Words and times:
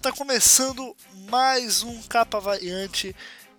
Tá 0.00 0.10
começando 0.12 0.94
mais 1.30 1.82
um 1.82 2.02
Capa 2.02 2.40
Variante 2.40 3.14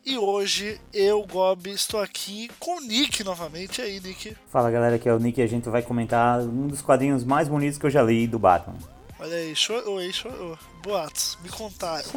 e 0.05 0.17
hoje 0.17 0.79
eu, 0.93 1.25
Gob, 1.25 1.69
estou 1.69 2.01
aqui 2.01 2.49
com 2.59 2.77
o 2.77 2.81
Nick 2.81 3.23
novamente. 3.23 3.79
E 3.79 3.83
aí, 3.83 3.99
Nick? 3.99 4.35
Fala 4.51 4.69
galera, 4.69 4.97
aqui 4.97 5.07
é 5.07 5.13
o 5.13 5.19
Nick 5.19 5.39
e 5.39 5.43
a 5.43 5.47
gente 5.47 5.69
vai 5.69 5.81
comentar 5.81 6.41
um 6.41 6.67
dos 6.67 6.81
quadrinhos 6.81 7.23
mais 7.23 7.47
bonitos 7.47 7.79
que 7.79 7.85
eu 7.85 7.89
já 7.89 8.03
li 8.03 8.27
do 8.27 8.37
Batman. 8.37 8.75
Olha 9.17 9.37
aí, 9.37 9.55
chorou, 9.55 9.97
aí, 9.97 10.11
chorou. 10.11 10.59
Boatos, 10.83 11.37
me 11.41 11.47
contaram. 11.47 12.09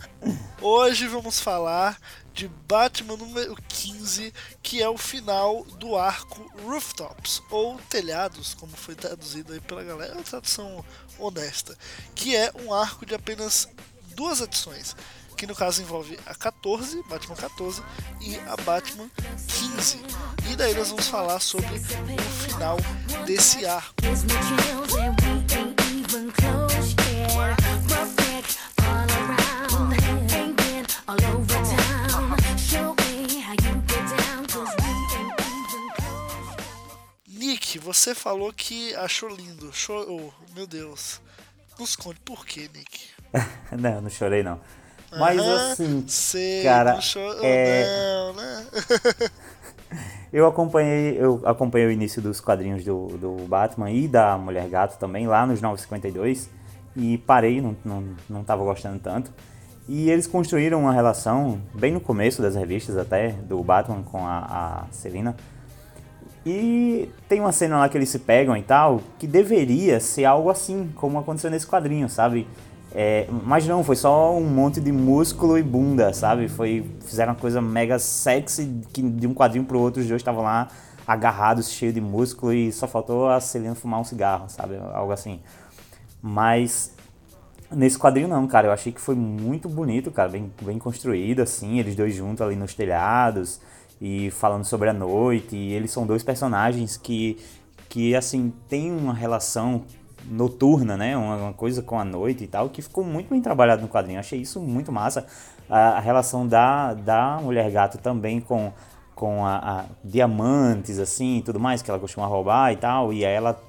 hoje 0.60 1.08
vamos 1.08 1.40
falar 1.40 1.98
de 2.34 2.48
Batman 2.68 3.16
número 3.16 3.56
15, 3.66 4.32
que 4.62 4.82
é 4.82 4.88
o 4.88 4.98
final 4.98 5.64
do 5.78 5.96
arco 5.96 6.50
Rooftops, 6.62 7.42
ou 7.50 7.78
Telhados, 7.88 8.52
como 8.54 8.76
foi 8.76 8.94
traduzido 8.94 9.54
aí 9.54 9.60
pela 9.60 9.82
galera, 9.82 10.12
é 10.12 10.16
uma 10.16 10.22
tradução 10.22 10.84
honesta, 11.18 11.78
que 12.14 12.36
é 12.36 12.52
um 12.62 12.74
arco 12.74 13.06
de 13.06 13.14
apenas 13.14 13.66
duas 14.14 14.40
edições, 14.40 14.94
que 15.36 15.46
no 15.46 15.54
caso 15.54 15.80
envolve 15.80 16.18
a 16.26 16.34
14, 16.34 17.02
Batman 17.08 17.36
14, 17.36 17.82
e 18.20 18.36
a 18.40 18.56
Batman 18.56 19.08
15. 19.48 20.00
E 20.50 20.56
daí 20.56 20.74
nós 20.74 20.90
vamos 20.90 21.08
falar 21.08 21.40
sobre 21.40 21.74
o 21.74 22.42
final 22.42 22.76
desse 23.24 23.64
arco. 23.64 23.94
Nick, 37.26 37.80
você 37.80 38.14
falou 38.14 38.52
que 38.52 38.94
achou 38.94 39.28
lindo, 39.28 39.72
chorou, 39.72 40.32
meu 40.54 40.68
Deus. 40.68 41.20
Nos 41.80 41.96
conte 41.96 42.20
por 42.20 42.46
quê, 42.46 42.70
Nick? 42.72 43.08
não, 43.76 44.02
não 44.02 44.08
chorei 44.08 44.44
não. 44.44 44.60
Mas 45.18 45.40
assim, 45.40 46.06
sei, 46.06 46.62
cara, 46.62 46.94
não 46.94 47.00
chorou 47.00 47.40
é... 47.42 47.84
não, 47.86 48.34
né? 48.34 48.66
eu 50.34 50.48
acompanhei, 50.48 51.16
eu 51.16 51.40
acompanhei 51.44 51.86
o 51.86 51.92
início 51.92 52.20
dos 52.20 52.40
quadrinhos 52.40 52.84
do, 52.84 53.06
do 53.06 53.46
Batman 53.46 53.88
e 53.92 54.08
da 54.08 54.36
Mulher 54.36 54.68
Gato 54.68 54.98
também, 54.98 55.28
lá 55.28 55.46
nos 55.46 55.62
952, 55.62 56.50
e 56.96 57.18
parei, 57.18 57.60
não, 57.60 57.76
não, 57.84 58.04
não 58.28 58.42
tava 58.42 58.64
gostando 58.64 58.98
tanto. 58.98 59.32
E 59.88 60.10
eles 60.10 60.26
construíram 60.26 60.80
uma 60.80 60.92
relação, 60.92 61.60
bem 61.72 61.92
no 61.92 62.00
começo 62.00 62.42
das 62.42 62.56
revistas 62.56 62.98
até, 62.98 63.28
do 63.28 63.62
Batman 63.62 64.02
com 64.02 64.26
a, 64.26 64.38
a 64.40 64.84
Selina. 64.90 65.36
E 66.44 67.08
tem 67.28 67.38
uma 67.38 67.52
cena 67.52 67.78
lá 67.78 67.88
que 67.88 67.96
eles 67.96 68.08
se 68.08 68.18
pegam 68.18 68.56
e 68.56 68.62
tal, 68.62 69.02
que 69.20 69.28
deveria 69.28 70.00
ser 70.00 70.24
algo 70.24 70.50
assim, 70.50 70.90
como 70.96 71.16
aconteceu 71.16 71.48
nesse 71.48 71.66
quadrinho, 71.66 72.08
sabe? 72.08 72.48
É, 72.94 73.26
mas 73.44 73.66
não, 73.66 73.82
foi 73.82 73.96
só 73.96 74.36
um 74.36 74.44
monte 74.44 74.80
de 74.80 74.92
músculo 74.92 75.58
e 75.58 75.62
bunda, 75.62 76.12
sabe? 76.12 76.48
Foi, 76.48 76.88
fizeram 77.04 77.32
uma 77.32 77.38
coisa 77.38 77.60
mega 77.60 77.98
sexy, 77.98 78.82
que 78.92 79.02
de 79.02 79.26
um 79.26 79.34
quadrinho 79.34 79.64
pro 79.64 79.80
outro 79.80 80.00
os 80.00 80.06
dois 80.06 80.20
estavam 80.20 80.44
lá 80.44 80.68
agarrados, 81.04 81.70
cheio 81.70 81.92
de 81.92 82.00
músculo 82.00 82.52
e 82.52 82.72
só 82.72 82.86
faltou 82.86 83.28
a 83.28 83.40
Selena 83.40 83.74
fumar 83.74 84.00
um 84.00 84.04
cigarro, 84.04 84.48
sabe? 84.48 84.76
Algo 84.92 85.12
assim. 85.12 85.40
Mas 86.22 86.94
nesse 87.70 87.98
quadrinho 87.98 88.28
não, 88.28 88.46
cara, 88.46 88.68
eu 88.68 88.72
achei 88.72 88.92
que 88.92 89.00
foi 89.00 89.16
muito 89.16 89.68
bonito, 89.68 90.10
cara, 90.12 90.28
bem, 90.28 90.52
bem 90.62 90.78
construído, 90.78 91.40
assim, 91.40 91.80
eles 91.80 91.96
dois 91.96 92.14
juntos 92.14 92.40
ali 92.42 92.54
nos 92.54 92.74
telhados 92.74 93.60
e 94.00 94.30
falando 94.30 94.64
sobre 94.64 94.88
a 94.88 94.92
noite, 94.92 95.56
e 95.56 95.72
eles 95.72 95.90
são 95.90 96.06
dois 96.06 96.22
personagens 96.22 96.96
que, 96.96 97.38
que 97.88 98.14
assim, 98.14 98.52
tem 98.68 98.92
uma 98.92 99.12
relação 99.12 99.84
noturna, 100.28 100.96
né? 100.96 101.16
Uma, 101.16 101.36
uma, 101.36 101.52
coisa 101.52 101.82
com 101.82 101.98
a 101.98 102.04
noite 102.04 102.44
e 102.44 102.46
tal, 102.46 102.68
que 102.68 102.82
ficou 102.82 103.04
muito 103.04 103.30
bem 103.30 103.40
trabalhado 103.40 103.82
no 103.82 103.88
quadrinho. 103.88 104.18
Achei 104.18 104.40
isso 104.40 104.60
muito 104.60 104.90
massa. 104.90 105.26
A, 105.68 105.90
a 105.90 106.00
relação 106.00 106.46
da, 106.46 106.94
da 106.94 107.38
Mulher 107.42 107.70
Gato 107.70 107.98
também 107.98 108.40
com, 108.40 108.72
com 109.14 109.44
a, 109.44 109.56
a, 109.56 109.84
diamantes, 110.02 110.98
assim, 110.98 111.42
tudo 111.44 111.60
mais, 111.60 111.82
que 111.82 111.90
ela 111.90 111.98
costuma 111.98 112.26
roubar 112.26 112.72
e 112.72 112.76
tal. 112.76 113.12
E 113.12 113.24
aí 113.24 113.34
ela 113.34 113.60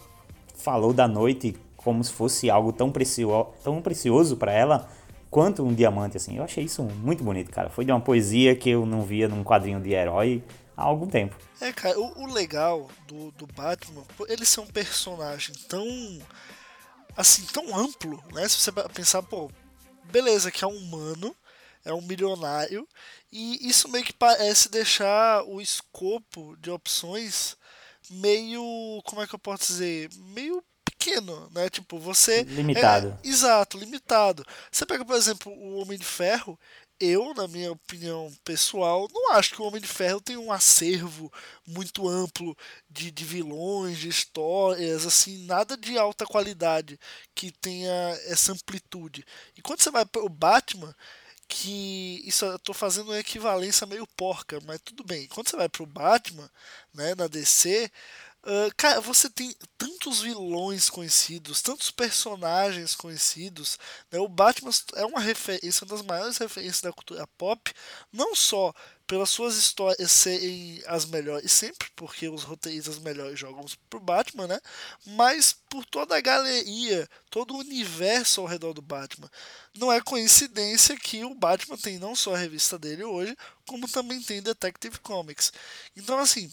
falou 0.56 0.94
da 0.94 1.08
noite 1.08 1.56
como 1.78 2.04
se 2.04 2.12
fosse 2.12 2.50
algo 2.50 2.74
tão, 2.74 2.92
precio, 2.92 3.48
tão 3.64 3.82
precioso 3.82 4.38
para 4.38 4.52
ela 4.52 4.88
quanto 5.30 5.64
um 5.64 5.74
diamante, 5.74 6.18
assim. 6.18 6.38
Eu 6.38 6.44
achei 6.44 6.64
isso 6.64 6.82
muito 7.04 7.24
bonito, 7.24 7.52
cara. 7.52 7.70
Foi 7.70 7.86
de 7.86 7.92
uma 7.92 8.00
poesia 8.00 8.56
que 8.56 8.70
eu 8.70 8.86
não 8.86 9.02
via 9.02 9.28
num 9.28 9.44
quadrinho 9.44 9.80
de 9.80 9.92
herói 9.92 10.42
há 10.76 10.84
algum 10.84 11.08
tempo. 11.08 11.36
É, 11.60 11.72
cara, 11.72 12.00
o, 12.00 12.24
o 12.24 12.34
legal 12.34 12.90
do, 13.08 13.32
do 13.32 13.48
Batman, 13.48 14.04
ele 14.28 14.46
ser 14.46 14.60
um 14.62 14.68
personagem 14.68 15.56
tão. 15.68 15.86
assim, 17.16 17.46
tão 17.46 17.76
amplo, 17.78 18.24
né? 18.34 18.48
Se 18.48 18.58
você 18.58 18.72
pensar, 18.94 19.24
pô, 19.24 19.50
beleza, 20.06 20.52
que 20.52 20.64
é 20.64 20.68
um 20.68 20.78
humano, 20.78 21.36
é 21.84 21.94
um 21.94 22.02
milionário, 22.02 22.88
e 23.32 23.68
isso 23.68 23.90
meio 23.90 24.06
que 24.06 24.14
parece 24.14 24.70
deixar 24.70 25.44
o 25.44 25.62
escopo 25.62 26.56
de 26.58 26.72
opções 26.72 27.58
meio. 28.10 29.02
como 29.06 29.22
é 29.22 29.28
que 29.28 29.36
eu 29.36 29.40
posso 29.40 29.68
dizer? 29.68 30.10
meio 30.34 30.64
pequeno, 30.84 31.50
né? 31.52 31.70
Tipo, 31.70 32.00
você. 32.00 32.44
Limitado. 32.44 33.18
É, 33.24 33.28
exato, 33.28 33.78
limitado. 33.78 34.46
Você 34.72 34.86
pega, 34.86 35.06
por 35.06 35.16
exemplo, 35.16 35.52
o 35.52 35.82
Homem 35.82 35.98
de 35.98 36.06
Ferro, 36.06 36.60
eu, 37.00 37.34
na 37.34 37.48
minha 37.48 37.72
opinião 37.72 38.32
pessoal, 38.44 39.08
não 39.14 39.34
acho 39.34 39.54
que 39.54 39.62
o 39.62 39.66
Homem 39.66 39.82
de 39.82 39.88
Ferro 39.88 40.22
tem 40.22 40.38
um 40.38 40.52
acervo 40.52 41.32
muito 41.68 42.08
amplo 42.08 42.56
de, 42.90 43.12
de 43.12 43.26
vilões, 43.26 43.98
de 43.98 44.08
histórias, 44.10 45.06
assim, 45.06 45.46
nada 45.46 45.76
de 45.78 45.98
alta 45.98 46.26
qualidade 46.26 47.00
que 47.34 47.52
tenha 47.52 47.92
essa 48.28 48.52
amplitude. 48.54 49.26
E 49.58 49.62
quando 49.62 49.82
você 49.82 49.92
vai 49.92 50.06
para 50.06 50.24
o 50.24 50.30
Batman, 50.30 50.96
que 51.48 52.22
isso 52.26 52.46
eu 52.46 52.60
tô 52.60 52.74
fazendo 52.74 53.10
uma 53.10 53.20
equivalência 53.20 53.86
meio 53.86 54.08
porca, 54.18 54.60
mas 54.66 54.82
tudo 54.82 55.04
bem. 55.04 55.28
Quando 55.28 55.50
você 55.50 55.56
vai 55.56 55.70
para 55.70 55.84
o 55.84 55.88
Batman, 55.88 56.50
né, 56.94 57.14
na 57.16 57.28
DC, 57.28 57.92
Uh, 58.46 58.72
cara, 58.78 59.02
você 59.02 59.28
tem 59.28 59.56
tantos 59.76 60.22
vilões 60.22 60.88
conhecidos, 60.88 61.64
tantos 61.64 61.90
personagens 61.90 62.94
conhecidos. 62.94 63.80
Né? 64.12 64.20
O 64.20 64.28
Batman 64.28 64.70
é 64.96 65.04
uma 65.04 65.20
referência, 65.20 65.84
uma 65.84 65.96
das 65.96 66.06
maiores 66.06 66.38
referências 66.38 66.82
da 66.82 66.94
cultura 66.94 67.26
pop, 67.40 67.74
não 68.14 68.36
só 68.36 68.72
pelas 69.08 69.32
suas 69.32 69.56
histórias 69.56 70.12
serem 70.12 70.80
as 70.86 71.06
melhores, 71.06 71.52
sempre 71.52 71.90
porque 71.96 72.30
os 72.30 72.44
roteiristas 72.44 73.00
melhores 73.00 73.40
jogam 73.40 73.66
pro 73.90 74.00
Batman, 74.00 74.48
né? 74.48 74.60
Mas 75.06 75.54
por 75.68 75.84
toda 75.86 76.16
a 76.16 76.22
galeria, 76.22 77.10
todo 77.32 77.56
o 77.56 77.60
universo 77.60 78.42
ao 78.42 78.48
redor 78.48 78.74
do 78.74 78.82
Batman. 78.82 79.30
Não 79.76 79.92
é 79.92 80.02
coincidência 80.02 80.96
que 80.98 81.24
o 81.24 81.34
Batman 81.34 81.78
tem 81.78 81.98
não 81.98 82.16
só 82.16 82.36
a 82.36 82.38
revista 82.38 82.78
dele 82.78 83.04
hoje, 83.04 83.36
como 83.68 83.88
também 83.88 84.22
tem 84.22 84.42
Detective 84.42 85.00
Comics. 85.00 85.52
Então, 85.96 86.20
assim, 86.20 86.52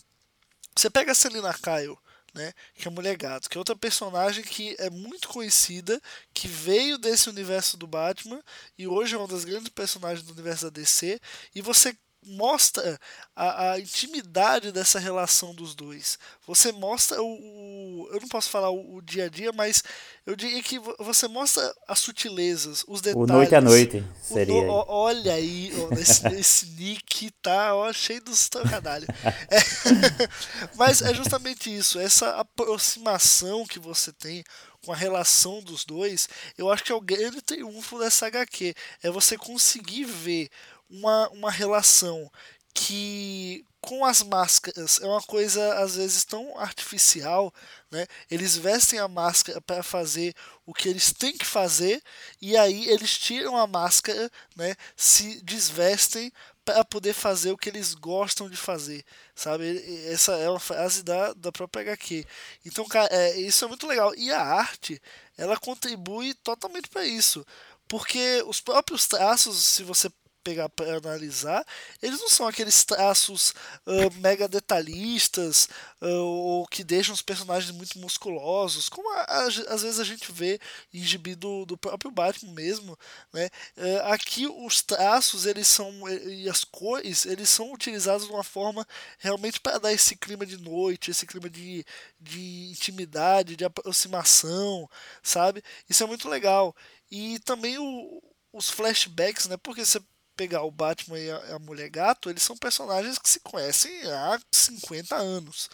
você 0.75 0.91
pega 0.91 1.13
a 1.13 1.15
Selina 1.15 1.53
Kyle, 1.55 1.97
né, 2.35 2.53
que 2.75 2.89
é 2.89 2.91
Mulher 2.91 3.17
Gato, 3.17 3.49
que 3.49 3.59
é 3.59 3.61
outra 3.61 3.77
personagem 3.77 4.43
que 4.43 4.75
é 4.79 4.89
muito 4.89 5.29
conhecida, 5.29 6.01
que 6.33 6.49
veio 6.49 6.97
desse 6.97 7.29
universo 7.29 7.77
do 7.77 7.87
Batman 7.87 8.43
e 8.79 8.87
hoje 8.87 9.15
é 9.15 9.19
uma 9.19 9.29
das 9.29 9.45
grandes 9.45 9.69
personagens 9.69 10.27
do 10.27 10.33
universo 10.33 10.65
da 10.65 10.71
DC, 10.71 11.21
e 11.55 11.61
você 11.61 11.95
mostra 12.25 12.99
a, 13.35 13.73
a, 13.73 13.81
intimidade 13.81 14.71
dessa 14.71 14.99
relação 14.99 15.55
dos 15.55 15.75
dois. 15.75 16.19
Você 16.47 16.71
mostra 16.71 17.21
o, 17.21 17.27
o, 17.27 18.09
eu 18.13 18.21
não 18.21 18.29
posso 18.29 18.49
falar 18.49 18.71
o, 18.71 18.97
o, 18.97 19.03
dia 19.03 19.25
a 19.25 19.29
dia, 19.29 19.53
mas 19.53 19.83
eu 20.25 20.37
diria 20.37 20.63
que 20.63 20.79
você 20.99 21.27
mostra 21.27 21.75
as 21.89 21.99
sutilezas, 21.99 22.85
os 22.87 23.01
detalhes. 23.01 23.31
O 23.31 23.33
noite 23.33 23.55
a 23.55 23.61
noite 23.61 24.05
seria. 24.23 24.63
No, 24.63 24.85
olha 24.87 25.35
aí, 25.35 25.73
ó, 25.77 25.95
esse, 25.95 26.27
esse 26.39 26.67
nick 26.67 27.31
tá 27.43 27.75
ó, 27.75 27.93
cheio 27.93 28.23
dos 28.23 28.49
trocadilhos. 28.49 29.09
É, 29.51 29.59
mas 30.77 31.03
é 31.03 31.13
justamente 31.15 31.75
isso, 31.75 31.99
essa 31.99 32.37
aproximação 32.37 33.67
que 33.67 33.79
você 33.79 34.13
tem 34.13 34.45
com 34.85 34.93
a 34.93 34.97
relação 34.97 35.63
dos 35.63 35.85
dois, 35.85 36.29
eu 36.59 36.71
acho 36.71 36.83
que 36.83 36.91
é 36.91 36.95
o 36.95 37.01
grande 37.01 37.41
triunfo 37.41 37.99
dessa 37.99 38.27
HQ. 38.27 38.75
É 39.03 39.11
você 39.11 39.37
conseguir 39.39 40.05
ver 40.05 40.51
uma, 40.93 41.29
uma 41.31 41.51
relação 41.51 42.31
que 42.75 43.65
com 43.81 44.05
as 44.05 44.23
máscaras 44.23 45.01
é 45.03 45.07
uma 45.07 45.21
coisa 45.21 45.75
às 45.75 45.97
vezes 45.97 46.25
tão 46.25 46.57
artificial, 46.57 47.53
né? 47.91 48.07
Eles 48.31 48.57
vestem 48.57 49.01
a 49.01 49.09
máscara 49.09 49.61
para 49.61 49.83
fazer 49.83 50.35
o 50.65 50.73
que 50.73 50.89
eles 50.89 51.13
têm 51.13 51.37
que 51.37 51.45
fazer 51.45 52.01
e 52.41 52.57
aí 52.57 52.89
eles 52.89 53.19
tiram 53.19 53.57
a 53.57 53.67
máscara, 53.67 54.31
né? 54.55 54.77
Se 54.97 55.43
desvestem 55.43 56.33
para 56.65 56.85
poder 56.85 57.13
fazer 57.13 57.51
o 57.51 57.59
que 57.59 57.69
eles 57.69 57.93
gostam 57.95 58.49
de 58.49 58.57
fazer, 58.57 59.05
sabe? 59.35 59.83
Essa 60.07 60.35
é 60.35 60.49
uma 60.49 60.61
frase 60.61 61.03
da, 61.03 61.33
da 61.33 61.51
própria 61.51 61.83
HQ. 61.83 62.25
Então, 62.65 62.87
cara, 62.87 63.09
é, 63.13 63.41
isso 63.41 63.65
é 63.65 63.69
muito 63.69 63.87
legal. 63.89 64.15
E 64.15 64.31
a 64.31 64.41
arte, 64.41 65.03
ela 65.37 65.57
contribui 65.57 66.35
totalmente 66.35 66.89
para 66.89 67.05
isso, 67.05 67.45
porque 67.89 68.45
os 68.47 68.61
próprios 68.61 69.09
traços, 69.09 69.59
se 69.67 69.83
você 69.83 70.09
pegar 70.43 70.69
para 70.69 70.97
analisar, 70.97 71.65
eles 72.03 72.21
não 72.21 72.29
são 72.29 72.47
aqueles 72.47 72.85
traços 72.85 73.55
uh, 73.87 74.13
mega 74.21 74.49
detalhistas 74.49 75.69
uh, 76.01 76.07
ou 76.07 76.67
que 76.67 76.85
deixam 76.85 77.15
os 77.15 77.23
personagens 77.23 77.71
muito 77.71 77.99
musculosos, 77.99 78.89
como 78.89 79.11
a, 79.13 79.21
a, 79.23 79.47
às 79.47 79.83
vezes 79.83 80.01
a 80.01 80.05
gente 80.05 80.31
vê 80.33 80.61
em 80.93 81.03
gibi 81.03 81.35
do, 81.35 81.65
do 81.65 81.77
próprio 81.77 82.11
Batman 82.11 82.53
mesmo. 82.53 82.99
Né? 83.33 83.49
Uh, 83.77 84.13
aqui 84.13 84.47
os 84.47 84.83
traços 84.83 85.47
eles 85.47 85.69
são 85.69 86.09
e 86.09 86.49
as 86.49 86.65
cores 86.65 87.25
eles 87.27 87.49
são 87.49 87.73
utilizados 87.73 88.27
de 88.27 88.33
uma 88.33 88.45
forma 88.45 88.87
realmente 89.19 89.61
para 89.61 89.79
dar 89.79 89.93
esse 89.93 90.17
clima 90.17 90.45
de 90.45 90.57
noite, 90.57 91.11
esse 91.11 91.27
clima 91.27 91.49
de, 91.49 91.85
de 92.21 92.71
intimidade, 92.71 93.57
de 93.57 93.65
aproximação, 93.65 94.89
sabe? 95.23 95.63
Isso 95.89 96.03
é 96.03 96.07
muito 96.07 96.29
legal. 96.29 96.75
E 97.11 97.39
também 97.41 97.79
o, 97.79 98.23
os 98.53 98.71
flashbacks, 98.71 99.47
né? 99.47 99.57
Porque 99.57 99.85
você 99.85 100.01
pegar 100.43 100.65
o 100.65 100.73
Batman 100.73 101.19
e 101.21 101.31
a, 101.31 101.55
a, 101.55 101.59
Mulher 101.61 101.89
Gato, 101.89 102.29
eles 102.29 102.43
são 102.43 102.57
personagens 102.57 103.17
que 103.17 103.31
se 103.31 103.39
conhecem 103.41 103.93
há 104.11 104.41
50 104.51 105.15
anos. 105.15 105.71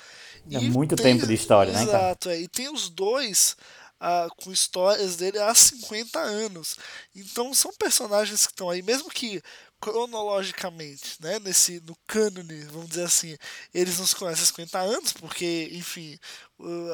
É 0.51 0.59
e 0.59 0.71
muito 0.71 0.95
tem, 0.95 1.15
tempo 1.15 1.27
de 1.27 1.33
história, 1.33 1.71
exato, 1.71 1.87
né? 1.87 1.99
Exato, 1.99 2.31
é. 2.31 2.41
E 2.41 2.49
tem 2.49 2.69
os 2.71 2.91
dois 2.91 3.57
ah, 3.99 4.29
com 4.37 4.53
histórias 4.53 5.17
dele 5.17 5.39
há 5.39 5.55
50 5.55 6.19
anos. 6.19 6.77
Então 7.17 7.55
são 7.55 7.73
personagens 7.79 8.47
que 8.47 8.53
estão 8.53 8.69
aí, 8.69 8.83
mesmo 8.83 9.09
que 9.09 9.43
cronologicamente, 9.81 11.17
né, 11.21 11.39
nesse 11.39 11.81
no 11.87 11.97
cânone, 12.07 12.65
vamos 12.65 12.91
dizer 12.91 13.05
assim, 13.05 13.37
eles 13.73 13.99
nos 13.99 14.13
conhecem 14.13 14.43
há 14.43 14.47
50 14.47 14.79
anos, 14.81 15.13
porque, 15.13 15.71
enfim, 15.73 16.19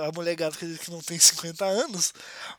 a 0.06 0.12
mulher 0.12 0.37
gato 0.37 0.55
acredita 0.55 0.84
que 0.84 0.90
não 0.90 1.00
tem 1.00 1.19
50 1.19 1.64
anos, 1.64 2.12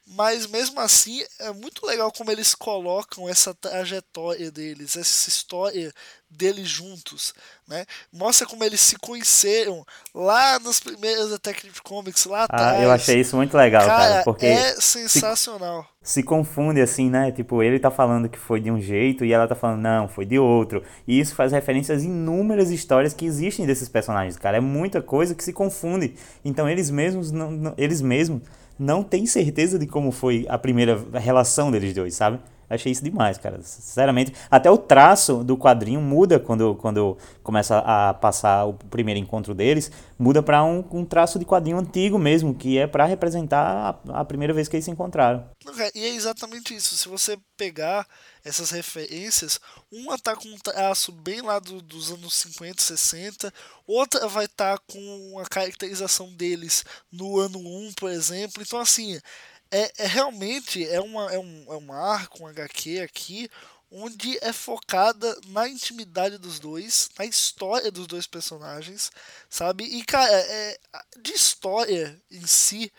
mas 0.08 0.48
mesmo 0.48 0.80
assim 0.80 1.24
é 1.40 1.52
muito 1.52 1.86
legal 1.86 2.12
como 2.12 2.32
eles 2.32 2.56
colocam 2.56 3.30
essa 3.30 3.54
trajetória 3.54 4.50
deles, 4.52 4.96
essa 4.96 5.30
história 5.30 5.94
deles 6.30 6.68
juntos, 6.68 7.34
né? 7.68 7.86
Mostra 8.12 8.46
como 8.46 8.64
eles 8.64 8.82
se 8.82 8.98
conheceram 8.98 9.86
lá 10.14 10.60
nos 10.60 10.80
primeiros 10.80 11.32
Detective 11.32 11.82
Comics 11.82 12.26
lá 12.26 12.44
atrás. 12.44 12.80
Ah, 12.80 12.84
eu 12.84 12.92
achei 12.92 13.22
isso 13.22 13.36
muito 13.36 13.56
legal, 13.56 13.86
cara, 13.86 14.10
cara 14.10 14.24
porque 14.24 14.46
é 14.46 14.74
sensacional. 14.80 15.88
Se, 16.02 16.14
se, 16.16 16.24
confunde 16.24 16.82
assim, 16.82 17.10
né? 17.10 17.32
Tipo, 17.32 17.64
ele 17.64 17.80
tá 17.80 17.90
falando 17.90 18.30
que 18.30 18.38
foi 18.38 18.60
de 18.60 18.70
um 18.70 18.80
jeito 18.80 19.24
e 19.24 19.34
ela 19.34 19.48
tá 19.48 19.56
falando 19.56 19.82
não, 19.82 20.08
foi 20.08 20.26
de 20.26 20.38
outro. 20.38 20.84
E 21.08 21.20
isso 21.20 21.34
faz 21.34 21.52
referências 21.52 22.02
a 22.02 22.06
inúmeras 22.06 22.70
histórias 22.70 23.14
que 23.14 23.26
existem 23.26 23.66
desses 23.66 23.90
personagens, 23.90 24.38
cara. 24.38 24.58
É 24.58 24.62
muita 24.62 25.02
coisa 25.02 25.34
que 25.34 25.44
se 25.44 25.54
confunde. 25.54 26.16
Então 26.44 26.70
eles 26.70 26.92
mesmos 26.96 27.32
não, 27.32 27.52
não 27.52 27.74
eles 27.78 28.02
mesmos 28.02 28.42
não 28.80 29.04
têm 29.04 29.26
certeza 29.26 29.78
de 29.78 29.86
como 29.86 30.12
foi 30.12 30.46
a 30.50 30.58
primeira 30.58 31.00
relação 31.14 31.72
deles 31.72 31.94
dois, 31.94 32.16
sabe? 32.16 32.40
Achei 32.70 32.92
isso 32.92 33.04
demais, 33.04 33.38
cara. 33.38 33.62
Sinceramente. 33.62 34.34
Até 34.50 34.70
o 34.70 34.78
traço 34.78 35.44
do 35.44 35.58
quadrinho 35.58 36.02
muda 36.02 36.40
quando, 36.40 36.76
quando 36.76 37.18
começa 37.44 37.80
a 37.80 38.14
passar 38.14 38.66
o 38.66 38.74
primeiro 38.74 39.20
encontro 39.20 39.54
deles. 39.54 39.92
Muda 40.18 40.42
para 40.42 40.64
um, 40.64 40.84
um 40.92 41.06
traço 41.06 41.38
de 41.38 41.46
quadrinho 41.46 41.78
antigo 41.78 42.18
mesmo, 42.18 42.56
que 42.56 42.78
é 42.78 42.88
para 42.88 43.06
representar 43.06 44.00
a, 44.10 44.22
a, 44.22 44.26
primeira 44.26 44.54
vez 44.54 44.68
que 44.68 44.76
eles 44.76 44.86
se 44.86 44.92
encontraram. 44.92 45.48
E 45.94 46.04
é 46.04 46.10
exatamente 46.16 46.74
isso. 46.74 46.96
Se 46.96 47.08
você 47.08 47.38
pegar 47.58 48.08
essas 48.44 48.70
referências, 48.70 49.60
uma 49.92 50.18
tá 50.18 50.36
com 50.36 50.48
um 50.48 50.58
traço 50.58 51.12
bem 51.12 51.42
lá 51.42 51.60
do, 51.60 51.82
dos 51.82 52.12
anos 52.12 52.34
50, 52.36 52.82
60, 52.82 53.54
outra 53.86 54.28
vai 54.28 54.46
estar 54.46 54.78
tá 54.78 54.84
com 54.88 55.40
a 55.40 55.46
caracterização 55.46 56.34
deles 56.34 56.86
no 57.12 57.40
ano 57.40 57.60
1, 57.60 57.94
por 57.98 58.10
exemplo. 58.10 58.62
Então, 58.62 58.80
assim 58.80 59.20
é, 59.72 59.92
é 59.98 60.08
realmente 60.08 60.88
é, 60.88 61.00
uma, 61.02 61.32
é, 61.32 61.40
um, 61.40 61.66
é 61.74 61.78
um 61.78 61.92
arco, 61.92 62.44
um 62.44 62.48
HQ 62.48 63.00
aqui, 63.02 63.50
onde 63.92 64.38
é 64.42 64.52
focada 64.52 65.40
na 65.48 65.68
intimidade 65.68 66.38
dos 66.38 66.60
dois, 66.60 67.10
na 67.18 67.26
história 67.26 67.92
dos 67.92 68.08
dois 68.08 68.28
personagens, 68.28 69.12
sabe? 69.50 69.84
E, 69.84 70.04
cara, 70.04 70.32
é, 70.32 70.80
de 71.22 71.34
história 71.34 72.22
em 72.30 72.46
si, 72.46 72.92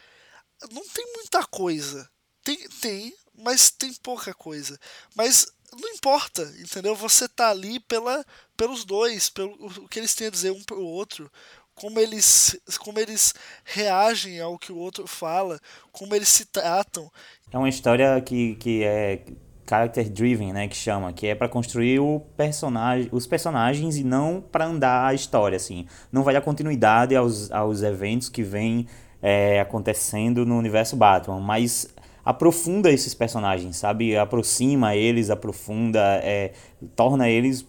não 0.71 0.87
tem 0.89 1.07
muita 1.15 1.45
coisa. 1.47 2.09
Tem, 2.43 2.57
tem, 2.81 3.15
mas 3.35 3.71
tem 3.71 3.93
pouca 3.95 4.33
coisa. 4.33 4.79
Mas 5.15 5.47
não 5.73 5.89
importa, 5.91 6.43
entendeu? 6.59 6.95
Você 6.95 7.29
tá 7.29 7.51
ali 7.51 7.81
pela, 7.81 8.25
pelos 8.57 8.85
dois, 8.85 9.29
pelo 9.29 9.53
o 9.67 9.89
que 9.89 9.99
eles 9.99 10.15
têm 10.15 10.29
a 10.29 10.31
dizer 10.31 10.53
um 10.53 10.63
pro 10.63 10.81
outro 10.81 11.31
como 11.77 12.01
eles, 12.01 12.59
como 12.81 12.99
eles 12.99 13.35
reagem 13.65 14.41
ao 14.41 14.59
que 14.59 14.73
o 14.73 14.79
outro 14.79 15.07
fala, 15.07 15.61
como 15.93 16.15
eles 16.15 16.29
se 16.29 16.47
tratam. 16.47 17.11
É 17.53 17.59
uma 17.59 17.69
história 17.69 18.21
que, 18.21 18.57
que 18.57 18.83
é 18.83 19.21
character 19.69 20.09
driven, 20.09 20.53
né, 20.53 20.69
que 20.69 20.77
chama, 20.77 21.13
que 21.13 21.27
é 21.27 21.35
para 21.35 21.49
construir 21.49 21.99
o 21.99 22.21
personagem, 22.37 23.09
os 23.13 23.27
personagens 23.27 23.97
e 23.97 24.05
não 24.05 24.41
para 24.41 24.65
andar 24.65 25.07
a 25.07 25.15
história, 25.15 25.57
assim. 25.57 25.87
Não 26.11 26.23
vai 26.23 26.33
dar 26.33 26.41
continuidade 26.41 27.15
aos, 27.15 27.51
aos 27.53 27.83
eventos 27.83 28.29
que 28.29 28.43
vêm 28.43 28.87
é, 29.21 29.61
acontecendo 29.61 30.47
no 30.47 30.57
universo 30.57 30.97
Batman, 30.97 31.41
mas 31.41 31.89
aprofunda 32.25 32.91
esses 32.91 33.15
personagens, 33.15 33.77
sabe? 33.77 34.17
Aproxima 34.17 34.97
eles, 34.97 35.31
aprofunda, 35.31 36.01
é, 36.23 36.53
torna 36.95 37.29
eles 37.29 37.67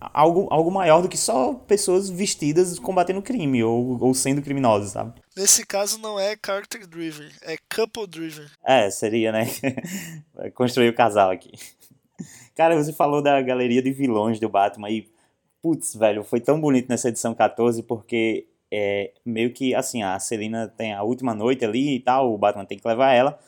algo, 0.00 0.46
algo 0.50 0.70
maior 0.70 1.02
do 1.02 1.08
que 1.08 1.16
só 1.16 1.54
pessoas 1.54 2.08
vestidas 2.08 2.78
combatendo 2.78 3.22
crime 3.22 3.62
ou, 3.62 4.02
ou 4.02 4.14
sendo 4.14 4.42
criminosas, 4.42 4.92
sabe? 4.92 5.14
Nesse 5.36 5.64
caso 5.64 5.98
não 5.98 6.18
é 6.18 6.36
character 6.44 6.86
driven, 6.86 7.28
é 7.42 7.56
couple 7.74 8.06
driven. 8.06 8.46
É, 8.64 8.90
seria, 8.90 9.32
né? 9.32 9.46
Construir 10.54 10.88
o 10.88 10.94
casal 10.94 11.30
aqui. 11.30 11.52
Cara, 12.54 12.76
você 12.76 12.92
falou 12.92 13.22
da 13.22 13.40
galeria 13.42 13.82
de 13.82 13.92
vilões 13.92 14.40
do 14.40 14.48
Batman 14.48 14.90
e, 14.90 15.10
putz, 15.62 15.94
velho, 15.94 16.24
foi 16.24 16.40
tão 16.40 16.60
bonito 16.60 16.88
nessa 16.88 17.08
edição 17.08 17.34
14 17.34 17.82
porque 17.82 18.48
é 18.72 19.12
meio 19.24 19.52
que 19.52 19.74
assim, 19.74 20.02
a 20.02 20.18
Selina 20.18 20.68
tem 20.76 20.92
a 20.92 21.02
última 21.02 21.34
noite 21.34 21.64
ali 21.64 21.96
e 21.96 22.00
tal, 22.00 22.32
o 22.32 22.38
Batman 22.38 22.64
tem 22.64 22.78
que 22.78 22.88
levar 22.88 23.12
ela, 23.12 23.38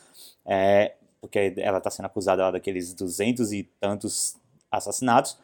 é, 0.45 0.93
porque 1.19 1.53
ela 1.57 1.81
tá 1.81 1.89
sendo 1.89 2.05
acusada 2.05 2.43
lá 2.43 2.51
daqueles 2.51 2.93
duzentos 2.93 3.51
e 3.51 3.63
tantos 3.79 4.37
assassinatos. 4.71 5.37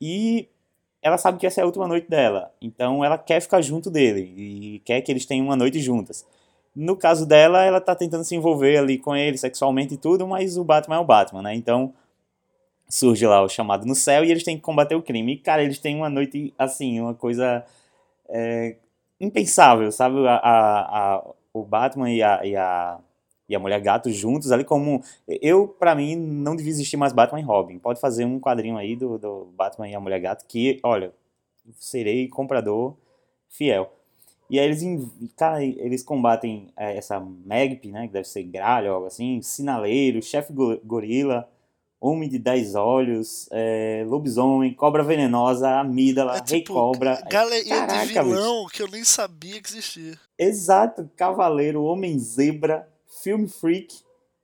E 0.00 0.48
ela 1.02 1.18
sabe 1.18 1.38
que 1.38 1.46
essa 1.46 1.60
é 1.60 1.62
a 1.62 1.66
última 1.66 1.86
noite 1.86 2.08
dela. 2.08 2.52
Então 2.60 3.04
ela 3.04 3.16
quer 3.16 3.40
ficar 3.40 3.60
junto 3.62 3.90
dele 3.90 4.32
e 4.36 4.78
quer 4.84 5.00
que 5.00 5.10
eles 5.10 5.26
tenham 5.26 5.46
uma 5.46 5.56
noite 5.56 5.78
juntas. 5.80 6.26
No 6.74 6.96
caso 6.96 7.24
dela, 7.26 7.64
ela 7.64 7.80
tá 7.80 7.94
tentando 7.94 8.24
se 8.24 8.34
envolver 8.34 8.76
ali 8.76 8.98
com 8.98 9.16
ele 9.16 9.38
sexualmente 9.38 9.94
e 9.94 9.96
tudo, 9.96 10.26
mas 10.26 10.58
o 10.58 10.64
Batman 10.64 10.96
é 10.96 10.98
o 10.98 11.04
Batman, 11.04 11.42
né? 11.42 11.54
Então 11.54 11.94
surge 12.88 13.26
lá 13.26 13.42
o 13.42 13.48
chamado 13.48 13.86
no 13.86 13.94
céu 13.94 14.24
e 14.24 14.30
eles 14.30 14.44
têm 14.44 14.56
que 14.56 14.62
combater 14.62 14.94
o 14.94 15.02
crime. 15.02 15.34
E, 15.34 15.38
cara, 15.38 15.62
eles 15.62 15.78
têm 15.78 15.96
uma 15.96 16.08
noite, 16.10 16.52
assim, 16.58 17.00
uma 17.00 17.14
coisa 17.14 17.64
é, 18.28 18.76
impensável, 19.20 19.90
sabe? 19.90 20.26
A, 20.26 20.36
a, 20.36 21.14
a, 21.16 21.24
o 21.52 21.64
Batman 21.64 22.10
e 22.10 22.22
a, 22.22 22.44
e 22.44 22.56
a 22.56 22.98
e 23.48 23.54
a 23.54 23.58
Mulher 23.58 23.80
Gato 23.80 24.10
juntos 24.10 24.50
ali 24.50 24.64
como 24.64 25.02
eu 25.26 25.68
para 25.68 25.94
mim 25.94 26.16
não 26.16 26.56
devia 26.56 26.70
existir 26.70 26.96
mais 26.96 27.12
Batman 27.12 27.40
e 27.40 27.44
Robin 27.44 27.78
pode 27.78 28.00
fazer 28.00 28.24
um 28.24 28.40
quadrinho 28.40 28.76
aí 28.76 28.96
do, 28.96 29.18
do 29.18 29.46
Batman 29.56 29.88
e 29.88 29.94
a 29.94 30.00
Mulher 30.00 30.20
Gato 30.20 30.44
que 30.46 30.80
olha 30.82 31.12
serei 31.78 32.28
comprador 32.28 32.96
fiel 33.48 33.92
e 34.48 34.58
aí 34.58 34.66
eles 34.66 34.82
cara 35.36 35.64
eles 35.64 36.02
combatem 36.02 36.68
é, 36.76 36.96
essa 36.96 37.20
Magpie 37.20 37.92
né 37.92 38.06
que 38.06 38.12
deve 38.12 38.28
ser 38.28 38.42
gralha 38.44 38.90
algo 38.90 39.06
assim 39.06 39.40
sinaleiro 39.42 40.22
chefe 40.22 40.52
gorila 40.52 41.48
Homem 41.98 42.28
de 42.28 42.38
Dez 42.38 42.74
Olhos, 42.74 43.48
é, 43.50 44.04
Lobisomem, 44.06 44.74
Cobra 44.74 45.02
Venenosa, 45.02 45.80
Amígdala, 45.80 46.36
é 46.36 46.40
tipo, 46.40 46.52
Rei 46.52 46.64
Cobra. 46.64 47.22
Galeria 47.28 47.86
de 47.86 48.06
vilão 48.06 48.64
bicho. 48.64 48.76
que 48.76 48.82
eu 48.82 48.88
nem 48.88 49.02
sabia 49.02 49.60
que 49.62 49.68
existia. 49.70 50.12
Exato, 50.38 51.10
Cavaleiro, 51.16 51.82
Homem 51.82 52.18
Zebra, 52.18 52.86
Film 53.26 53.48
Freak, 53.48 53.92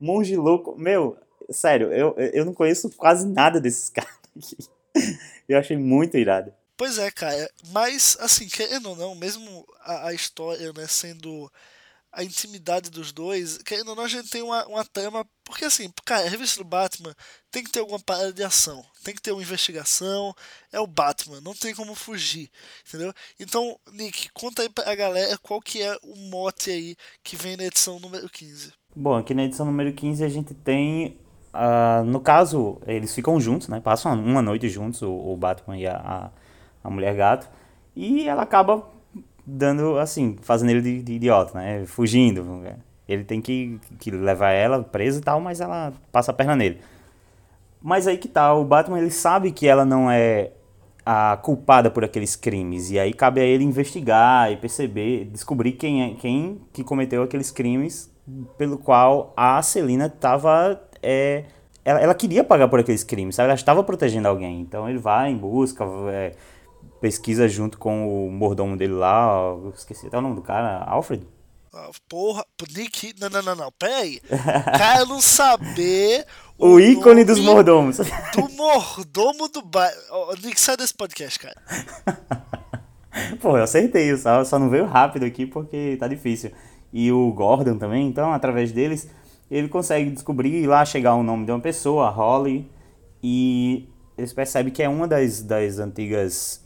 Monge 0.00 0.34
Louco. 0.34 0.76
Meu, 0.76 1.16
sério, 1.50 1.92
eu, 1.92 2.16
eu 2.16 2.44
não 2.44 2.52
conheço 2.52 2.90
quase 2.90 3.24
nada 3.28 3.60
desses 3.60 3.88
caras 3.94 4.10
aqui. 4.36 4.56
Eu 5.48 5.56
achei 5.56 5.76
muito 5.76 6.16
irado. 6.16 6.52
Pois 6.76 6.98
é, 6.98 7.08
cara. 7.12 7.48
Mas, 7.68 8.16
assim, 8.18 8.48
querendo 8.48 8.90
ou 8.90 8.96
não, 8.96 9.14
mesmo 9.14 9.64
a, 9.84 10.08
a 10.08 10.12
história, 10.12 10.72
né, 10.72 10.84
sendo 10.88 11.48
a 12.12 12.22
intimidade 12.22 12.90
dos 12.90 13.10
dois, 13.10 13.58
querendo 13.58 13.88
ou 13.88 13.96
não, 13.96 14.04
a 14.04 14.08
gente 14.08 14.28
tem 14.28 14.42
uma, 14.42 14.66
uma 14.66 14.84
trama. 14.84 15.24
Porque, 15.44 15.64
assim, 15.64 15.90
cara, 16.04 16.26
a 16.26 16.28
revista 16.28 16.62
do 16.62 16.68
Batman 16.68 17.14
tem 17.50 17.64
que 17.64 17.70
ter 17.70 17.80
alguma 17.80 17.98
parada 17.98 18.32
de 18.32 18.44
ação, 18.44 18.84
tem 19.02 19.14
que 19.14 19.22
ter 19.22 19.32
uma 19.32 19.42
investigação. 19.42 20.34
É 20.70 20.78
o 20.78 20.86
Batman, 20.86 21.40
não 21.40 21.54
tem 21.54 21.74
como 21.74 21.94
fugir, 21.94 22.50
entendeu? 22.86 23.12
Então, 23.40 23.78
Nick, 23.92 24.28
conta 24.34 24.62
aí 24.62 24.68
pra 24.68 24.94
galera 24.94 25.38
qual 25.38 25.60
que 25.60 25.82
é 25.82 25.96
o 26.02 26.16
mote 26.30 26.70
aí 26.70 26.96
que 27.24 27.34
vem 27.34 27.56
na 27.56 27.64
edição 27.64 27.98
número 27.98 28.28
15. 28.28 28.72
Bom, 28.94 29.16
aqui 29.16 29.32
na 29.32 29.44
edição 29.44 29.64
número 29.64 29.92
15 29.92 30.22
a 30.22 30.28
gente 30.28 30.52
tem. 30.52 31.18
Uh, 31.54 32.04
no 32.04 32.20
caso, 32.20 32.80
eles 32.86 33.14
ficam 33.14 33.40
juntos, 33.40 33.68
né? 33.68 33.80
Passam 33.80 34.14
uma 34.14 34.42
noite 34.42 34.68
juntos, 34.68 35.02
o, 35.02 35.10
o 35.10 35.36
Batman 35.36 35.78
e 35.78 35.86
a, 35.86 35.96
a, 35.96 36.30
a 36.84 36.90
Mulher 36.90 37.14
Gato. 37.14 37.48
E 37.94 38.26
ela 38.26 38.42
acaba 38.42 38.91
dando, 39.46 39.98
assim, 39.98 40.36
fazendo 40.42 40.70
ele 40.70 40.82
de, 40.82 41.02
de 41.02 41.12
idiota, 41.14 41.58
né? 41.58 41.84
Fugindo. 41.86 42.64
Ele 43.08 43.24
tem 43.24 43.40
que, 43.40 43.78
que 43.98 44.10
levar 44.10 44.50
ela 44.50 44.82
presa 44.82 45.18
e 45.18 45.22
tal, 45.22 45.40
mas 45.40 45.60
ela 45.60 45.92
passa 46.10 46.30
a 46.30 46.34
perna 46.34 46.56
nele. 46.56 46.80
Mas 47.82 48.06
aí 48.06 48.16
que 48.16 48.28
tá, 48.28 48.54
o 48.54 48.64
Batman 48.64 48.98
ele 48.98 49.10
sabe 49.10 49.50
que 49.50 49.66
ela 49.66 49.84
não 49.84 50.10
é 50.10 50.52
a 51.04 51.36
culpada 51.42 51.90
por 51.90 52.04
aqueles 52.04 52.36
crimes. 52.36 52.90
E 52.90 52.98
aí 52.98 53.12
cabe 53.12 53.40
a 53.40 53.44
ele 53.44 53.64
investigar 53.64 54.52
e 54.52 54.56
perceber, 54.56 55.24
descobrir 55.24 55.72
quem 55.72 56.02
é 56.02 56.14
quem 56.14 56.60
que 56.72 56.84
cometeu 56.84 57.22
aqueles 57.22 57.50
crimes 57.50 58.10
pelo 58.56 58.78
qual 58.78 59.32
a 59.36 59.60
Celina 59.62 60.06
estava 60.06 60.80
é, 61.02 61.44
ela, 61.84 62.00
ela, 62.00 62.14
queria 62.14 62.44
pagar 62.44 62.68
por 62.68 62.78
aqueles 62.78 63.02
crimes, 63.02 63.34
sabe? 63.34 63.46
Ela 63.48 63.54
estava 63.54 63.82
protegendo 63.82 64.28
alguém. 64.28 64.60
Então 64.60 64.88
ele 64.88 64.98
vai 64.98 65.30
em 65.30 65.36
busca, 65.36 65.84
é, 66.10 66.32
pesquisa 67.02 67.48
junto 67.48 67.76
com 67.78 68.28
o 68.28 68.30
mordomo 68.30 68.76
dele 68.76 68.92
lá, 68.92 69.28
esqueci 69.74 70.06
até 70.06 70.16
o 70.16 70.20
nome 70.20 70.36
do 70.36 70.42
cara, 70.42 70.84
Alfred. 70.84 71.26
Ah, 71.74 71.90
porra, 72.08 72.44
Nick, 72.76 73.12
não, 73.18 73.28
não, 73.28 73.42
não, 73.42 73.56
não, 73.56 73.72
peraí. 73.72 74.20
Cara, 74.78 75.04
não 75.04 75.20
saber 75.20 76.24
o, 76.56 76.74
o 76.74 76.80
ícone 76.80 77.24
dos 77.24 77.40
mordomos. 77.40 77.96
Do 77.96 78.48
mordomo 78.50 79.48
do 79.48 79.62
bairro. 79.62 79.96
Oh, 80.10 80.34
Nick, 80.34 80.60
sai 80.60 80.76
desse 80.76 80.94
podcast, 80.94 81.40
cara. 81.40 81.56
Pô, 83.40 83.56
eu 83.56 83.64
acertei, 83.64 84.16
só, 84.16 84.44
só 84.44 84.58
não 84.58 84.70
veio 84.70 84.86
rápido 84.86 85.24
aqui 85.24 85.44
porque 85.44 85.96
tá 85.98 86.06
difícil. 86.06 86.52
E 86.92 87.10
o 87.10 87.32
Gordon 87.32 87.78
também, 87.78 88.06
então, 88.06 88.32
através 88.32 88.70
deles, 88.70 89.08
ele 89.50 89.68
consegue 89.68 90.10
descobrir 90.10 90.66
lá 90.66 90.84
chegar 90.84 91.14
o 91.14 91.22
nome 91.22 91.46
de 91.46 91.52
uma 91.52 91.60
pessoa, 91.60 92.10
Holly, 92.10 92.70
e 93.22 93.88
eles 94.16 94.32
percebem 94.32 94.72
que 94.72 94.82
é 94.82 94.88
uma 94.88 95.08
das, 95.08 95.42
das 95.42 95.78
antigas 95.78 96.61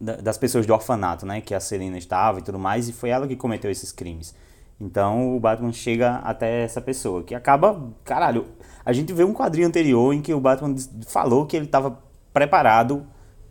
das 0.00 0.38
pessoas 0.38 0.64
do 0.64 0.72
orfanato, 0.72 1.26
né, 1.26 1.42
que 1.42 1.54
a 1.54 1.60
Selena 1.60 1.98
estava 1.98 2.38
e 2.38 2.42
tudo 2.42 2.58
mais, 2.58 2.88
e 2.88 2.92
foi 2.92 3.10
ela 3.10 3.28
que 3.28 3.36
cometeu 3.36 3.70
esses 3.70 3.92
crimes. 3.92 4.34
Então 4.80 5.36
o 5.36 5.38
Batman 5.38 5.72
chega 5.72 6.16
até 6.24 6.62
essa 6.62 6.80
pessoa, 6.80 7.22
que 7.22 7.34
acaba, 7.34 7.92
caralho, 8.02 8.46
a 8.84 8.94
gente 8.94 9.12
vê 9.12 9.24
um 9.24 9.34
quadrinho 9.34 9.68
anterior 9.68 10.14
em 10.14 10.22
que 10.22 10.32
o 10.32 10.40
Batman 10.40 10.74
falou 11.06 11.44
que 11.44 11.54
ele 11.54 11.66
estava 11.66 11.98
preparado 12.32 13.06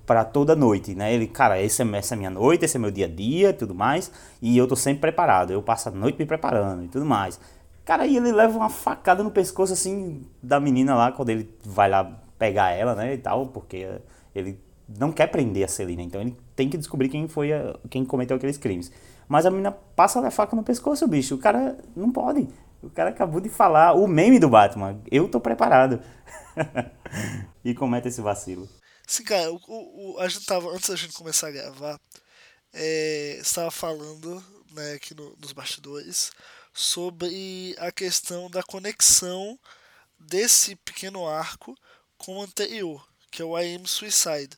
para 0.07 0.25
toda 0.25 0.55
noite, 0.55 0.95
né? 0.95 1.13
Ele, 1.13 1.27
cara, 1.27 1.61
esse 1.61 1.83
é, 1.83 1.85
essa 1.95 2.15
é 2.15 2.17
minha 2.17 2.31
noite, 2.31 2.65
esse 2.65 2.77
é 2.77 2.79
meu 2.79 2.89
dia 2.89 3.05
a 3.05 3.09
dia, 3.09 3.53
tudo 3.53 3.75
mais, 3.75 4.11
e 4.41 4.57
eu 4.57 4.67
tô 4.67 4.75
sempre 4.75 5.01
preparado. 5.01 5.53
Eu 5.53 5.61
passo 5.61 5.89
a 5.89 5.91
noite 5.91 6.17
me 6.17 6.25
preparando 6.25 6.83
e 6.83 6.87
tudo 6.87 7.05
mais. 7.05 7.39
Cara, 7.85 8.03
aí 8.03 8.17
ele 8.17 8.31
leva 8.31 8.57
uma 8.57 8.69
facada 8.69 9.23
no 9.23 9.29
pescoço 9.29 9.73
assim 9.73 10.23
da 10.41 10.59
menina 10.59 10.95
lá 10.95 11.11
quando 11.11 11.29
ele 11.29 11.55
vai 11.63 11.87
lá 11.87 12.11
pegar 12.39 12.71
ela, 12.71 12.95
né, 12.95 13.13
e 13.13 13.17
tal, 13.19 13.47
porque 13.47 13.87
ele 14.33 14.59
não 14.97 15.11
quer 15.11 15.27
prender 15.27 15.63
a 15.63 15.67
Celina, 15.67 16.01
então 16.01 16.21
ele 16.21 16.35
tem 16.55 16.69
que 16.69 16.77
descobrir 16.77 17.09
quem 17.09 17.27
foi 17.27 17.53
a, 17.53 17.77
quem 17.89 18.03
cometeu 18.03 18.37
aqueles 18.37 18.57
crimes. 18.57 18.91
Mas 19.27 19.45
a 19.45 19.51
menina 19.51 19.71
passa 19.71 20.25
a 20.25 20.31
faca 20.31 20.55
no 20.55 20.63
pescoço, 20.63 21.07
bicho. 21.07 21.35
O 21.35 21.37
cara 21.37 21.77
não 21.95 22.11
pode. 22.11 22.47
O 22.81 22.89
cara 22.89 23.09
acabou 23.09 23.39
de 23.39 23.49
falar 23.49 23.93
o 23.93 24.07
meme 24.07 24.39
do 24.39 24.49
Batman. 24.49 24.99
Eu 25.11 25.29
tô 25.29 25.39
preparado. 25.39 26.01
e 27.63 27.75
comete 27.75 28.07
esse 28.07 28.21
vacilo. 28.21 28.67
Sim, 29.05 29.23
cara, 29.23 29.51
o, 29.51 29.59
o, 29.67 30.19
a 30.19 30.27
gente 30.27 30.45
tava, 30.45 30.69
antes 30.69 30.89
da 30.89 30.95
gente 30.95 31.13
começar 31.13 31.47
a 31.47 31.51
gravar, 31.51 31.99
é, 32.73 33.37
estava 33.39 33.69
falando 33.69 34.43
né, 34.71 34.93
aqui 34.93 35.13
no, 35.13 35.35
nos 35.39 35.51
bastidores 35.51 36.31
sobre 36.73 37.75
a 37.79 37.91
questão 37.91 38.49
da 38.49 38.63
conexão 38.63 39.59
desse 40.19 40.75
pequeno 40.75 41.27
arco 41.27 41.75
com 42.17 42.37
o 42.37 42.41
anterior, 42.41 43.07
que 43.31 43.41
é 43.41 43.45
o 43.45 43.57
I 43.57 43.75
Am 43.75 43.85
Suicide. 43.85 44.57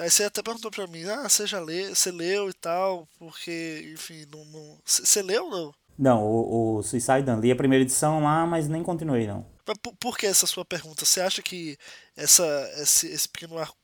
Aí 0.00 0.10
você 0.10 0.24
até 0.24 0.42
perguntou 0.42 0.70
pra 0.70 0.86
mim, 0.86 1.04
ah, 1.04 1.28
você 1.28 1.46
já 1.46 1.60
leu, 1.60 1.94
você 1.94 2.10
leu 2.10 2.50
e 2.50 2.52
tal, 2.52 3.08
porque, 3.18 3.90
enfim, 3.94 4.26
não. 4.30 4.78
Você 4.84 5.22
leu 5.22 5.44
ou 5.44 5.50
não? 5.50 5.74
Não, 5.98 6.24
o, 6.24 6.76
o 6.76 6.82
Suicide 6.82 7.28
li 7.40 7.50
a 7.50 7.56
primeira 7.56 7.82
edição 7.82 8.22
lá, 8.22 8.46
mas 8.46 8.68
nem 8.68 8.84
continuei 8.84 9.26
não. 9.26 9.44
Mas 9.66 9.76
por, 9.82 9.94
por 9.96 10.16
que 10.16 10.26
essa 10.26 10.46
sua 10.46 10.64
pergunta? 10.64 11.04
Você 11.04 11.20
acha 11.20 11.42
que 11.42 11.76
essa, 12.16 12.44
esse, 12.76 13.08
esse 13.08 13.28
pequeno 13.28 13.58
arco 13.58 13.76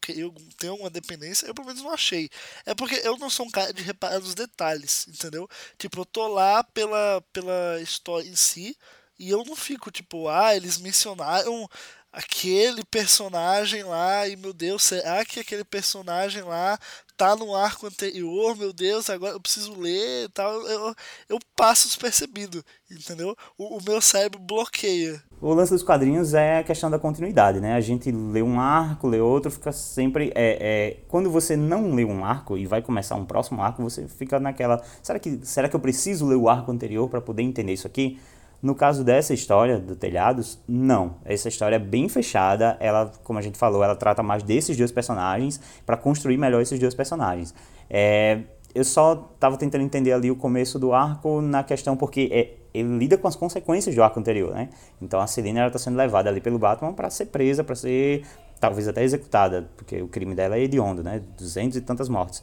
tem 0.57 0.71
alguma 0.71 0.89
dependência? 0.89 1.47
Eu 1.47 1.55
pelo 1.55 1.67
menos 1.67 1.83
não 1.83 1.91
achei. 1.91 2.31
É 2.65 2.75
porque 2.75 2.95
eu 3.03 3.19
não 3.19 3.29
sou 3.29 3.47
um 3.47 3.51
cara 3.51 3.73
de 3.73 3.83
reparar 3.83 4.21
nos 4.21 4.35
detalhes, 4.35 5.09
entendeu? 5.09 5.49
Tipo, 5.77 6.01
eu 6.01 6.05
tô 6.05 6.29
lá 6.29 6.63
pela, 6.63 7.21
pela 7.33 7.81
história 7.83 8.29
em 8.29 8.37
si, 8.37 8.77
e 9.19 9.31
eu 9.31 9.45
não 9.45 9.57
fico 9.57 9.91
tipo, 9.91 10.29
ah, 10.29 10.57
eles 10.57 10.79
mencionaram 10.79 11.69
aquele 12.15 12.85
personagem 12.85 13.83
lá 13.83 14.29
e 14.29 14.37
meu 14.37 14.53
Deus, 14.53 14.85
será 14.85 15.25
que 15.25 15.41
aquele 15.41 15.65
personagem 15.65 16.43
lá 16.43 16.79
tá 17.17 17.35
no 17.35 17.55
arco 17.55 17.87
anterior? 17.87 18.57
Meu 18.57 18.73
Deus, 18.73 19.11
agora 19.11 19.33
eu 19.33 19.41
preciso 19.41 19.75
ler 19.79 20.27
e 20.27 20.29
tal. 20.29 20.53
Eu, 20.63 20.95
eu 21.29 21.39
passo 21.57 21.89
despercebido, 21.89 22.65
entendeu? 22.91 23.37
O, 23.59 23.79
o, 23.79 23.83
meu 23.85 24.01
cérebro 24.01 24.39
bloqueia. 24.41 25.21
O 25.41 25.53
lance 25.53 25.73
dos 25.73 25.83
quadrinhos 25.83 26.35
é 26.35 26.59
a 26.59 26.65
questão 26.65 26.91
da 26.91 26.99
continuidade, 26.99 27.61
né? 27.61 27.75
A 27.75 27.81
gente 27.81 28.11
lê 28.11 28.43
um 28.43 28.61
arco, 28.61 29.09
lê 29.09 29.21
outro, 29.21 29.51
fica 29.51 29.73
sempre. 29.73 30.33
É, 30.35 30.59
é, 30.61 30.97
quando 31.09 31.31
você 31.31 31.57
não 31.57 31.95
lê 31.95 32.05
um 32.05 32.25
arco 32.25 32.57
e 32.57 32.67
vai 32.67 32.81
começar 32.81 33.17
um 33.17 33.27
próximo 33.27 33.61
arco, 33.61 33.83
você 33.83 34.07
fica 34.07 34.39
naquela. 34.39 34.83
Será 35.03 35.19
que, 35.19 35.41
será 35.43 35.69
que 35.69 35.75
eu 35.75 35.81
preciso 35.81 36.27
ler 36.27 36.37
o 36.37 36.49
arco 36.49 36.71
anterior 36.71 37.09
para 37.09 37.21
poder 37.21 37.43
entender 37.43 37.73
isso 37.73 37.87
aqui? 37.87 38.21
No 38.65 38.75
caso 38.75 39.05
dessa 39.05 39.35
história 39.35 39.79
do 39.79 39.95
Telhados, 39.95 40.59
não. 40.67 41.17
Essa 41.23 41.49
história 41.49 41.77
é 41.77 41.79
bem 41.79 42.09
fechada. 42.09 42.79
Ela, 42.81 43.13
como 43.23 43.39
a 43.39 43.43
gente 43.43 43.59
falou, 43.59 43.85
ela 43.85 43.95
trata 43.95 44.23
mais 44.23 44.43
desses 44.43 44.75
dois 44.75 44.91
personagens 44.91 45.61
para 45.85 45.99
construir 45.99 46.39
melhor 46.39 46.63
esses 46.63 46.81
dois 46.81 46.95
personagens. 46.95 47.55
É, 47.91 48.41
eu 48.75 48.83
só 48.83 49.33
estava 49.35 49.59
tentando 49.59 49.85
entender 49.85 50.13
ali 50.13 50.31
o 50.31 50.37
começo 50.37 50.79
do 50.79 50.95
arco 50.95 51.43
na 51.43 51.63
questão 51.63 51.95
porque 51.95 52.31
é, 52.33 52.55
ele 52.73 52.97
lida 52.97 53.19
com 53.19 53.29
as 53.29 53.37
consequências 53.37 53.95
do 53.95 54.03
arco 54.03 54.19
anterior, 54.19 54.55
né? 54.55 54.71
Então 54.99 55.21
a 55.21 55.27
Selina 55.27 55.67
está 55.67 55.79
sendo 55.79 55.99
levada 55.99 56.31
ali 56.31 56.41
pelo 56.41 56.59
Batman 56.59 56.95
para 56.95 57.11
ser 57.11 57.27
presa, 57.27 57.63
para 57.63 57.75
ser 57.75 58.25
talvez 58.59 58.89
até 58.89 59.05
executada, 59.05 59.69
porque 59.77 60.01
o 60.01 60.09
crime 60.09 60.35
dela 60.35 60.57
é 60.57 60.63
hediondo, 60.63 61.03
né? 61.03 61.21
Duzentos 61.37 61.77
e 61.77 61.83
tantas 61.83 62.09
mortes. 62.09 62.43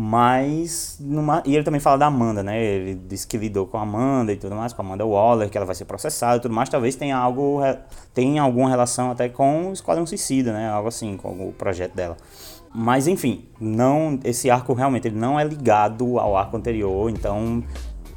Mas, 0.00 0.96
numa, 1.00 1.42
e 1.44 1.56
ele 1.56 1.64
também 1.64 1.80
fala 1.80 1.98
da 1.98 2.06
Amanda, 2.06 2.40
né? 2.40 2.62
Ele 2.62 2.94
disse 2.94 3.26
que 3.26 3.36
lidou 3.36 3.66
com 3.66 3.78
a 3.78 3.82
Amanda 3.82 4.32
e 4.32 4.36
tudo 4.36 4.54
mais, 4.54 4.72
com 4.72 4.80
a 4.80 4.84
Amanda 4.84 5.04
Waller, 5.04 5.50
que 5.50 5.58
ela 5.58 5.66
vai 5.66 5.74
ser 5.74 5.86
processada 5.86 6.36
e 6.36 6.40
tudo 6.40 6.54
mais. 6.54 6.68
Talvez 6.68 6.94
tenha 6.94 7.16
algo, 7.16 7.58
tenha 8.14 8.42
alguma 8.42 8.70
relação 8.70 9.10
até 9.10 9.28
com 9.28 9.70
o 9.70 9.72
Esquadrão 9.72 10.06
Suicida, 10.06 10.52
né? 10.52 10.68
Algo 10.68 10.86
assim, 10.86 11.16
com 11.16 11.48
o 11.48 11.52
projeto 11.52 11.96
dela. 11.96 12.16
Mas, 12.72 13.08
enfim, 13.08 13.48
não, 13.60 14.20
esse 14.22 14.48
arco 14.48 14.72
realmente 14.72 15.08
ele 15.08 15.18
não 15.18 15.40
é 15.40 15.42
ligado 15.42 16.20
ao 16.20 16.36
arco 16.36 16.56
anterior, 16.56 17.10
então 17.10 17.64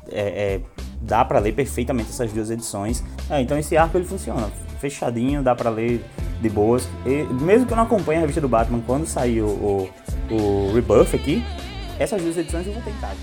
é, 0.07 0.21
é, 0.21 0.61
dá 1.01 1.25
para 1.25 1.39
ler 1.39 1.55
perfeitamente 1.55 2.11
essas 2.11 2.31
duas 2.31 2.51
edições. 2.51 3.03
É, 3.27 3.41
então 3.41 3.57
esse 3.57 3.75
arco 3.75 3.97
ele 3.97 4.05
funciona 4.05 4.51
fechadinho, 4.79 5.41
dá 5.41 5.55
para 5.55 5.71
ler 5.71 6.05
de 6.39 6.49
boas. 6.49 6.87
E, 7.07 7.23
mesmo 7.43 7.65
que 7.65 7.73
eu 7.73 7.77
não 7.77 7.85
acompanhe 7.85 8.19
a 8.19 8.21
revista 8.21 8.39
do 8.39 8.47
Batman 8.47 8.83
quando 8.85 9.07
saiu 9.07 9.47
o, 9.47 9.89
o 10.29 10.73
Rebuff 10.75 11.15
aqui, 11.15 11.43
essas 12.01 12.19
duas 12.19 12.35
edições 12.35 12.65
eu 12.65 12.73
vou 12.73 12.81
casa. 12.99 13.15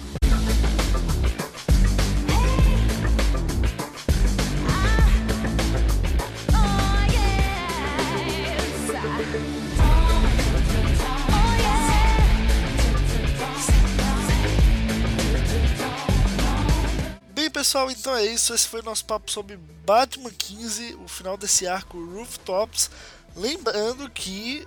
Bem, 17.35 17.51
pessoal, 17.51 17.91
então 17.91 18.15
é 18.15 18.27
isso. 18.27 18.55
Esse 18.55 18.69
foi 18.69 18.81
o 18.81 18.85
nosso 18.85 19.05
papo 19.05 19.29
sobre 19.29 19.59
Batman 19.85 20.31
15, 20.31 20.95
o 21.05 21.09
final 21.09 21.37
desse 21.37 21.67
arco 21.67 21.99
Rooftops. 22.15 22.91
Lembrando 23.35 24.09
que 24.09 24.65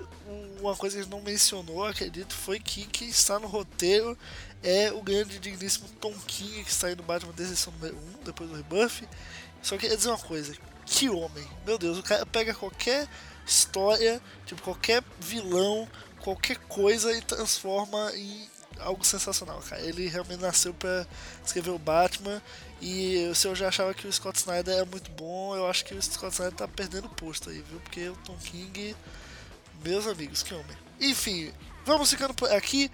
uma 0.62 0.76
coisa 0.76 0.96
que 0.96 1.00
a 1.02 1.04
gente 1.04 1.12
não 1.12 1.22
mencionou, 1.22 1.86
acredito, 1.86 2.34
foi 2.34 2.60
que 2.60 2.86
quem 2.86 3.10
está 3.10 3.40
no 3.40 3.48
roteiro 3.48 4.18
é 4.64 4.92
o 4.92 5.02
grande 5.02 5.40
digníssimo 5.40 5.90
Tom 6.00 6.14
King, 6.28 6.64
que 6.64 6.70
está 6.70 6.88
aí 6.88 6.96
no 6.96 7.04
Batman 7.04 7.34
desde 7.34 7.54
edição 7.54 7.74
número 7.74 7.98
1, 8.20 8.24
depois 8.24 8.50
do 8.50 8.56
rebuff. 8.56 9.08
Só 9.62 9.78
queria 9.78 9.98
dizer 9.98 10.10
uma 10.10 10.18
coisa, 10.18 10.56
que 10.86 11.10
homem, 11.10 11.48
meu 11.66 11.78
Deus, 11.78 11.98
o 11.98 12.04
cara 12.04 12.26
pega 12.26 12.54
qualquer 12.54 13.08
história, 13.46 14.22
tipo, 14.46 14.62
qualquer 14.62 15.04
vilão, 15.20 15.88
qualquer 16.20 16.58
coisa 16.58 17.16
e 17.16 17.22
transforma 17.22 18.12
em 18.16 18.50
algo 18.80 19.04
sensacional, 19.04 19.62
cara. 19.62 19.82
Ele 19.82 20.08
realmente 20.08 20.42
nasceu 20.42 20.74
para 20.74 21.08
escrever 21.46 21.72
o 21.72 21.80
Batman 21.80 22.42
e 22.82 23.32
se 23.36 23.48
eu 23.48 23.56
já 23.56 23.68
achava 23.68 23.94
que 23.94 24.08
o 24.08 24.14
Scott 24.14 24.40
Snyder 24.40 24.80
é 24.80 24.86
muito 24.86 25.12
bom, 25.12 25.56
eu 25.56 25.68
acho 25.68 25.86
que 25.86 25.94
o 25.94 26.02
Scott 26.02 26.34
Snyder 26.34 26.58
tá 26.58 26.68
perdendo 26.68 27.08
posto 27.10 27.50
aí, 27.50 27.64
viu? 27.70 27.80
Porque 27.80 28.10
o 28.10 28.16
Tom 28.18 28.38
King 28.38 28.96
meus 29.84 30.08
amigos, 30.08 30.44
que 30.44 30.54
homem. 30.54 30.78
Enfim, 31.00 31.52
vamos 31.86 32.10
ficando 32.10 32.34
por 32.34 32.52
aqui. 32.52 32.92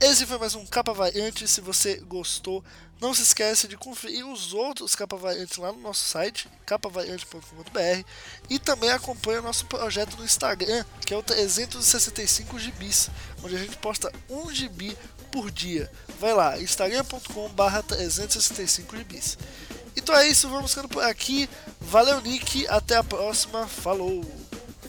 Esse 0.00 0.26
foi 0.26 0.38
mais 0.38 0.54
um 0.54 0.66
Capa 0.66 0.92
Variante. 0.92 1.46
Se 1.46 1.60
você 1.60 1.96
gostou, 1.96 2.64
não 3.00 3.14
se 3.14 3.22
esquece 3.22 3.68
de 3.68 3.76
conferir 3.76 4.26
os 4.26 4.52
outros 4.52 4.94
Capa 4.94 5.16
Variantes 5.16 5.56
lá 5.56 5.72
no 5.72 5.80
nosso 5.80 6.06
site, 6.08 6.48
capavariante.com.br 6.66 8.04
e 8.50 8.58
também 8.58 8.90
acompanha 8.90 9.40
o 9.40 9.42
nosso 9.42 9.66
projeto 9.66 10.16
no 10.16 10.24
Instagram, 10.24 10.84
que 11.06 11.14
é 11.14 11.16
o 11.16 11.22
365 11.22 12.58
gibis, 12.58 13.08
onde 13.42 13.54
a 13.54 13.58
gente 13.58 13.76
posta 13.76 14.12
um 14.28 14.52
gibi 14.52 14.96
por 15.30 15.50
dia. 15.50 15.90
Vai 16.18 16.32
lá, 16.34 16.60
instagram.com.br 16.60 17.82
365 17.86 18.96
gibis. 18.96 19.38
Então 19.96 20.14
é 20.16 20.28
isso, 20.28 20.48
vamos 20.48 20.70
ficando 20.70 20.88
por 20.88 21.04
aqui. 21.04 21.48
Valeu, 21.80 22.20
Nick. 22.20 22.66
Até 22.66 22.96
a 22.96 23.04
próxima. 23.04 23.66
Falou! 23.66 24.43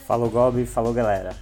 Falou, 0.06 0.30
Gobi. 0.30 0.64
Falou, 0.64 0.92
galera. 0.92 1.34